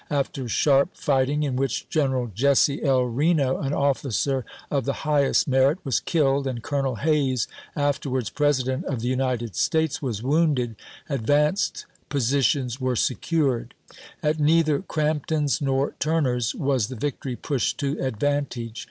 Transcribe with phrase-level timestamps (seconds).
[0.09, 3.03] After sharp fighting, in which Gen eral Jesse L.
[3.03, 9.01] Reno, an ofiicer of the highest merit, was killed, and Colonel Hayes, afterwards President of
[9.01, 10.75] the United States, was wounded,
[11.07, 13.75] advanced posi tions were secured.
[14.23, 18.79] At neither Crampton's nor Turner's was the victory pushed to advantage.